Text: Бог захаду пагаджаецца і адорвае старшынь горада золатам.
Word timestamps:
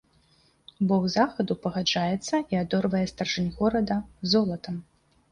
Бог 0.91 1.03
захаду 1.15 1.57
пагаджаецца 1.65 2.39
і 2.53 2.59
адорвае 2.61 3.01
старшынь 3.11 3.51
горада 3.59 3.97
золатам. 4.33 4.81